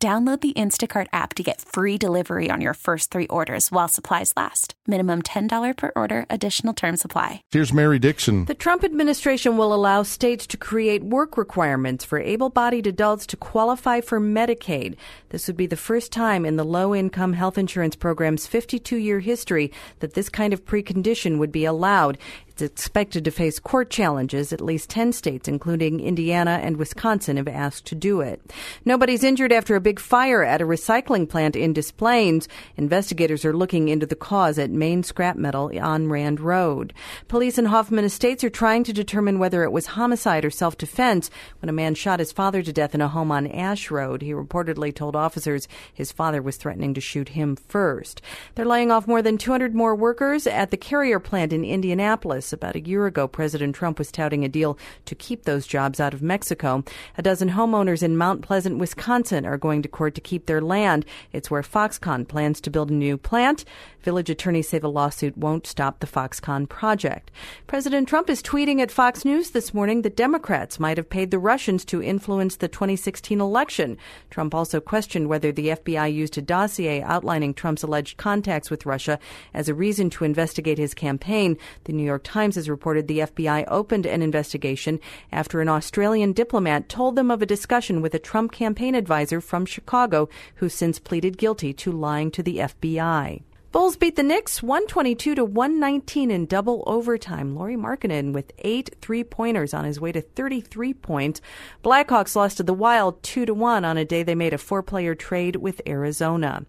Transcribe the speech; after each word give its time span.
Download 0.00 0.40
the 0.40 0.52
Instacart 0.52 1.08
app 1.12 1.34
to 1.34 1.42
get 1.42 1.60
free 1.60 1.98
delivery 1.98 2.52
on 2.52 2.60
your 2.60 2.74
first 2.74 3.10
three 3.10 3.26
orders 3.26 3.72
while 3.72 3.88
supplies 3.88 4.32
last. 4.36 4.74
Minimum 4.86 5.22
$10 5.22 5.76
per 5.76 5.90
order, 5.96 6.24
additional 6.30 6.72
term 6.72 6.96
supply. 6.96 7.42
Here's 7.50 7.72
Mary 7.72 7.98
Dixon. 7.98 8.44
The 8.44 8.54
Trump 8.54 8.84
administration 8.84 9.56
will 9.56 9.74
allow 9.74 10.04
states 10.04 10.46
to 10.46 10.56
create 10.56 11.02
work 11.02 11.36
requirements 11.36 12.04
for 12.04 12.20
able 12.20 12.48
bodied 12.48 12.86
adults 12.86 13.26
to 13.26 13.36
qualify 13.36 14.00
for 14.00 14.20
Medicaid. 14.20 14.94
This 15.30 15.48
would 15.48 15.56
be 15.56 15.66
the 15.66 15.76
first 15.76 16.12
time 16.12 16.46
in 16.46 16.54
the 16.54 16.64
low 16.64 16.94
income 16.94 17.32
health 17.32 17.58
insurance 17.58 17.96
program's 17.96 18.46
52 18.46 18.94
year 18.98 19.18
history 19.18 19.72
that 19.98 20.14
this 20.14 20.28
kind 20.28 20.52
of 20.52 20.64
precondition 20.64 21.38
would 21.38 21.50
be 21.50 21.64
allowed. 21.64 22.18
Expected 22.60 23.24
to 23.24 23.30
face 23.30 23.58
court 23.58 23.90
challenges. 23.90 24.52
At 24.52 24.60
least 24.60 24.90
10 24.90 25.12
states, 25.12 25.48
including 25.48 26.00
Indiana 26.00 26.60
and 26.62 26.76
Wisconsin, 26.76 27.36
have 27.36 27.48
asked 27.48 27.86
to 27.86 27.94
do 27.94 28.20
it. 28.20 28.40
Nobody's 28.84 29.22
injured 29.22 29.52
after 29.52 29.76
a 29.76 29.80
big 29.80 30.00
fire 30.00 30.42
at 30.42 30.60
a 30.60 30.66
recycling 30.66 31.28
plant 31.28 31.54
in 31.54 31.72
Des 31.72 31.92
Plaines. 31.96 32.48
Investigators 32.76 33.44
are 33.44 33.56
looking 33.56 33.88
into 33.88 34.06
the 34.06 34.16
cause 34.16 34.58
at 34.58 34.70
Maine 34.70 35.02
Scrap 35.02 35.36
Metal 35.36 35.70
on 35.80 36.08
Rand 36.08 36.40
Road. 36.40 36.92
Police 37.28 37.58
in 37.58 37.66
Hoffman 37.66 38.04
Estates 38.04 38.42
are 38.42 38.50
trying 38.50 38.84
to 38.84 38.92
determine 38.92 39.38
whether 39.38 39.62
it 39.62 39.72
was 39.72 39.86
homicide 39.86 40.44
or 40.44 40.50
self 40.50 40.76
defense 40.76 41.30
when 41.60 41.68
a 41.68 41.72
man 41.72 41.94
shot 41.94 42.18
his 42.18 42.32
father 42.32 42.62
to 42.62 42.72
death 42.72 42.94
in 42.94 43.00
a 43.00 43.08
home 43.08 43.30
on 43.30 43.46
Ash 43.46 43.90
Road. 43.90 44.22
He 44.22 44.32
reportedly 44.32 44.94
told 44.94 45.14
officers 45.14 45.68
his 45.92 46.12
father 46.12 46.42
was 46.42 46.56
threatening 46.56 46.94
to 46.94 47.00
shoot 47.00 47.30
him 47.30 47.56
first. 47.56 48.22
They're 48.54 48.64
laying 48.64 48.90
off 48.90 49.06
more 49.06 49.22
than 49.22 49.38
200 49.38 49.74
more 49.74 49.94
workers 49.94 50.46
at 50.46 50.70
the 50.70 50.76
Carrier 50.76 51.20
plant 51.20 51.52
in 51.52 51.64
Indianapolis. 51.64 52.47
About 52.52 52.76
a 52.76 52.80
year 52.80 53.06
ago, 53.06 53.28
President 53.28 53.74
Trump 53.74 53.98
was 53.98 54.12
touting 54.12 54.44
a 54.44 54.48
deal 54.48 54.78
to 55.04 55.14
keep 55.14 55.44
those 55.44 55.66
jobs 55.66 56.00
out 56.00 56.14
of 56.14 56.22
Mexico. 56.22 56.84
A 57.16 57.22
dozen 57.22 57.50
homeowners 57.50 58.02
in 58.02 58.16
Mount 58.16 58.42
Pleasant, 58.42 58.78
Wisconsin 58.78 59.46
are 59.46 59.58
going 59.58 59.82
to 59.82 59.88
court 59.88 60.14
to 60.14 60.20
keep 60.20 60.46
their 60.46 60.60
land. 60.60 61.04
It's 61.32 61.50
where 61.50 61.62
Foxconn 61.62 62.26
plans 62.26 62.60
to 62.62 62.70
build 62.70 62.90
a 62.90 62.94
new 62.94 63.16
plant. 63.16 63.64
Village 64.02 64.30
attorneys 64.30 64.68
say 64.68 64.78
the 64.78 64.88
lawsuit 64.88 65.36
won't 65.36 65.66
stop 65.66 66.00
the 66.00 66.06
Foxconn 66.06 66.68
project. 66.68 67.30
President 67.66 68.08
Trump 68.08 68.30
is 68.30 68.42
tweeting 68.42 68.80
at 68.80 68.90
Fox 68.90 69.24
News 69.24 69.50
this 69.50 69.74
morning 69.74 70.02
that 70.02 70.16
Democrats 70.16 70.80
might 70.80 70.96
have 70.96 71.10
paid 71.10 71.30
the 71.30 71.38
Russians 71.38 71.84
to 71.86 72.02
influence 72.02 72.56
the 72.56 72.68
2016 72.68 73.40
election. 73.40 73.98
Trump 74.30 74.54
also 74.54 74.80
questioned 74.80 75.28
whether 75.28 75.52
the 75.52 75.68
FBI 75.68 76.12
used 76.12 76.38
a 76.38 76.42
dossier 76.42 77.02
outlining 77.02 77.52
Trump's 77.52 77.82
alleged 77.82 78.16
contacts 78.16 78.70
with 78.70 78.86
Russia 78.86 79.18
as 79.52 79.68
a 79.68 79.74
reason 79.74 80.08
to 80.10 80.24
investigate 80.24 80.78
his 80.78 80.94
campaign. 80.94 81.58
The 81.84 81.92
New 81.92 82.04
York 82.04 82.22
Times 82.24 82.37
has 82.38 82.68
reported 82.68 83.08
the 83.08 83.18
FBI 83.20 83.64
opened 83.68 84.06
an 84.06 84.22
investigation 84.22 85.00
after 85.32 85.60
an 85.60 85.68
Australian 85.68 86.32
diplomat 86.32 86.88
told 86.88 87.16
them 87.16 87.30
of 87.30 87.42
a 87.42 87.46
discussion 87.46 88.00
with 88.00 88.14
a 88.14 88.18
Trump 88.18 88.52
campaign 88.52 88.94
advisor 88.94 89.40
from 89.40 89.66
Chicago 89.66 90.28
who 90.56 90.68
since 90.68 90.98
pleaded 90.98 91.38
guilty 91.38 91.72
to 91.72 91.90
lying 91.90 92.30
to 92.30 92.42
the 92.42 92.58
FBI. 92.58 93.42
Bulls 93.70 93.98
beat 93.98 94.16
the 94.16 94.22
Knicks 94.22 94.62
122 94.62 95.34
to 95.34 95.44
119 95.44 96.30
in 96.30 96.46
double 96.46 96.82
overtime. 96.86 97.54
Lauri 97.54 97.76
Markkanen 97.76 98.32
with 98.32 98.50
eight 98.60 98.96
three 99.02 99.22
pointers 99.22 99.74
on 99.74 99.84
his 99.84 100.00
way 100.00 100.10
to 100.10 100.22
33 100.22 100.94
points. 100.94 101.42
Blackhawks 101.84 102.34
lost 102.34 102.56
to 102.56 102.62
the 102.62 102.72
Wild 102.72 103.22
2 103.22 103.44
to 103.44 103.52
1 103.52 103.84
on 103.84 103.98
a 103.98 104.06
day 104.06 104.22
they 104.22 104.34
made 104.34 104.54
a 104.54 104.58
four 104.58 104.82
player 104.82 105.14
trade 105.14 105.56
with 105.56 105.82
Arizona. 105.86 106.64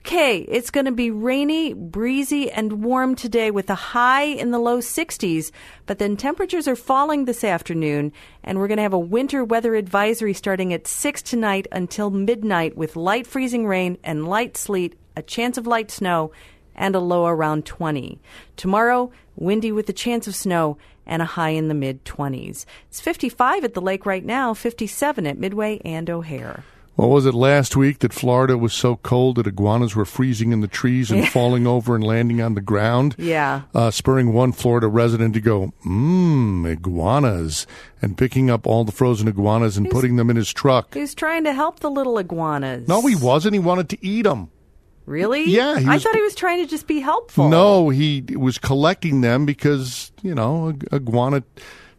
Okay, 0.00 0.38
it's 0.38 0.70
going 0.70 0.86
to 0.86 0.92
be 0.92 1.10
rainy, 1.10 1.74
breezy, 1.74 2.50
and 2.50 2.82
warm 2.82 3.14
today 3.14 3.50
with 3.50 3.68
a 3.68 3.74
high 3.74 4.22
in 4.22 4.52
the 4.52 4.58
low 4.58 4.78
60s, 4.78 5.50
but 5.84 5.98
then 5.98 6.16
temperatures 6.16 6.66
are 6.66 6.76
falling 6.76 7.24
this 7.24 7.44
afternoon, 7.44 8.12
and 8.42 8.58
we're 8.58 8.68
going 8.68 8.78
to 8.78 8.82
have 8.82 8.94
a 8.94 8.98
winter 8.98 9.44
weather 9.44 9.74
advisory 9.74 10.32
starting 10.32 10.72
at 10.72 10.86
6 10.86 11.20
tonight 11.22 11.66
until 11.72 12.10
midnight 12.10 12.74
with 12.74 12.96
light 12.96 13.26
freezing 13.26 13.66
rain 13.66 13.98
and 14.02 14.26
light 14.26 14.56
sleet, 14.56 14.98
a 15.14 15.22
chance 15.22 15.58
of 15.58 15.66
light 15.66 15.90
snow, 15.90 16.32
and 16.74 16.94
a 16.94 17.00
low 17.00 17.26
around 17.26 17.66
20. 17.66 18.18
Tomorrow, 18.56 19.10
windy 19.36 19.72
with 19.72 19.90
a 19.90 19.92
chance 19.92 20.26
of 20.26 20.34
snow 20.34 20.78
and 21.06 21.20
a 21.20 21.26
high 21.26 21.50
in 21.50 21.68
the 21.68 21.74
mid 21.74 22.04
20s. 22.04 22.64
It's 22.88 23.00
55 23.00 23.64
at 23.64 23.74
the 23.74 23.82
lake 23.82 24.06
right 24.06 24.24
now, 24.24 24.54
57 24.54 25.26
at 25.26 25.38
Midway 25.38 25.80
and 25.84 26.08
O'Hare. 26.08 26.64
What 26.98 27.10
was 27.10 27.26
it 27.26 27.34
last 27.34 27.76
week 27.76 28.00
that 28.00 28.12
Florida 28.12 28.58
was 28.58 28.72
so 28.72 28.96
cold 28.96 29.36
that 29.36 29.46
iguanas 29.46 29.94
were 29.94 30.04
freezing 30.04 30.50
in 30.50 30.62
the 30.62 30.66
trees 30.66 31.12
and 31.12 31.28
falling 31.32 31.64
over 31.64 31.94
and 31.94 32.02
landing 32.02 32.40
on 32.42 32.56
the 32.56 32.60
ground? 32.60 33.14
Yeah. 33.16 33.62
Uh, 33.72 33.92
spurring 33.92 34.32
one 34.32 34.50
Florida 34.50 34.88
resident 34.88 35.34
to 35.34 35.40
go, 35.40 35.72
mmm, 35.86 36.68
iguanas, 36.68 37.68
and 38.02 38.18
picking 38.18 38.50
up 38.50 38.66
all 38.66 38.82
the 38.84 38.90
frozen 38.90 39.28
iguanas 39.28 39.76
and 39.76 39.86
He's- 39.86 39.94
putting 39.94 40.16
them 40.16 40.28
in 40.28 40.34
his 40.34 40.52
truck. 40.52 40.92
He's 40.94 41.14
trying 41.14 41.44
to 41.44 41.52
help 41.52 41.78
the 41.78 41.88
little 41.88 42.18
iguanas. 42.18 42.88
No, 42.88 43.00
he 43.06 43.14
wasn't. 43.14 43.54
He 43.54 43.60
wanted 43.60 43.88
to 43.90 44.04
eat 44.04 44.22
them. 44.22 44.50
Really? 45.06 45.44
Yeah, 45.44 45.78
I 45.86 46.00
thought 46.00 46.16
he 46.16 46.20
was 46.22 46.34
trying 46.34 46.64
to 46.64 46.68
just 46.68 46.88
be 46.88 46.98
helpful. 46.98 47.48
No, 47.48 47.90
he 47.90 48.24
was 48.36 48.58
collecting 48.58 49.20
them 49.20 49.46
because, 49.46 50.10
you 50.22 50.34
know, 50.34 50.70
ig- 50.70 50.88
iguana 50.92 51.44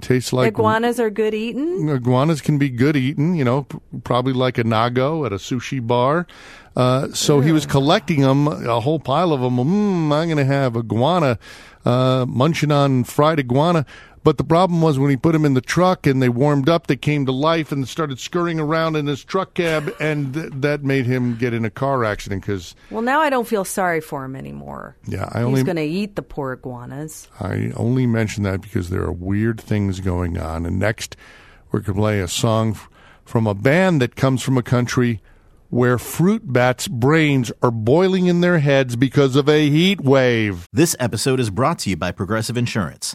tastes 0.00 0.32
like 0.32 0.48
Iguanas 0.48 1.00
are 1.00 1.10
good 1.10 1.34
eating. 1.34 1.88
iguanas 1.88 2.40
can 2.40 2.58
be 2.58 2.68
good 2.68 2.96
eaten, 2.96 3.34
you 3.34 3.44
know, 3.44 3.66
probably 4.04 4.32
like 4.32 4.56
anago 4.56 5.24
at 5.26 5.32
a 5.32 5.36
sushi 5.36 5.84
bar. 5.84 6.26
Uh, 6.74 7.08
so 7.12 7.40
he 7.40 7.52
was 7.52 7.64
collecting 7.64 8.20
them, 8.20 8.46
a 8.46 8.80
whole 8.80 9.00
pile 9.00 9.32
of 9.32 9.40
them. 9.40 9.56
Mm, 9.56 10.12
I'm 10.12 10.28
going 10.28 10.36
to 10.36 10.44
have 10.44 10.76
iguana, 10.76 11.38
uh, 11.86 12.26
munching 12.28 12.70
on 12.70 13.04
fried 13.04 13.40
iguana. 13.40 13.86
But 14.26 14.38
the 14.38 14.42
problem 14.44 14.82
was 14.82 14.98
when 14.98 15.10
he 15.10 15.16
put 15.16 15.34
them 15.34 15.44
in 15.44 15.54
the 15.54 15.60
truck 15.60 16.04
and 16.04 16.20
they 16.20 16.28
warmed 16.28 16.68
up, 16.68 16.88
they 16.88 16.96
came 16.96 17.26
to 17.26 17.30
life 17.32 17.70
and 17.70 17.86
started 17.86 18.18
scurrying 18.18 18.58
around 18.58 18.96
in 18.96 19.06
his 19.06 19.22
truck 19.22 19.54
cab, 19.54 19.94
and 20.00 20.34
th- 20.34 20.50
that 20.52 20.82
made 20.82 21.06
him 21.06 21.36
get 21.36 21.54
in 21.54 21.64
a 21.64 21.70
car 21.70 22.04
accident 22.04 22.42
because, 22.42 22.74
Well, 22.90 23.02
now 23.02 23.20
I 23.20 23.30
don't 23.30 23.46
feel 23.46 23.64
sorry 23.64 24.00
for 24.00 24.24
him 24.24 24.34
anymore. 24.34 24.96
yeah, 25.06 25.28
I 25.30 25.42
only 25.42 25.60
He's 25.60 25.64
going 25.64 25.76
to 25.76 25.84
eat 25.84 26.16
the 26.16 26.22
poor 26.22 26.54
iguanas. 26.54 27.28
I 27.38 27.70
only 27.76 28.04
mention 28.04 28.42
that 28.42 28.62
because 28.62 28.90
there 28.90 29.02
are 29.02 29.12
weird 29.12 29.60
things 29.60 30.00
going 30.00 30.38
on. 30.38 30.66
And 30.66 30.76
next, 30.80 31.16
we're 31.70 31.78
going 31.78 31.94
to 31.94 32.00
play 32.00 32.18
a 32.18 32.26
song 32.26 32.72
f- 32.72 32.90
from 33.24 33.46
a 33.46 33.54
band 33.54 34.02
that 34.02 34.16
comes 34.16 34.42
from 34.42 34.58
a 34.58 34.62
country 34.64 35.22
where 35.70 35.98
fruit 35.98 36.52
bats' 36.52 36.88
brains 36.88 37.52
are 37.62 37.70
boiling 37.70 38.26
in 38.26 38.40
their 38.40 38.58
heads 38.58 38.96
because 38.96 39.36
of 39.36 39.48
a 39.48 39.70
heat 39.70 40.00
wave. 40.00 40.66
This 40.72 40.96
episode 40.98 41.38
is 41.38 41.48
brought 41.50 41.78
to 41.80 41.90
you 41.90 41.96
by 41.96 42.10
Progressive 42.10 42.56
Insurance. 42.56 43.14